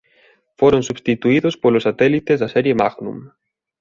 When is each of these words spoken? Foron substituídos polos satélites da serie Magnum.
Foron 0.59 0.81
substituídos 0.89 1.55
polos 1.63 1.85
satélites 1.87 2.37
da 2.39 2.51
serie 2.55 2.77
Magnum. 2.81 3.17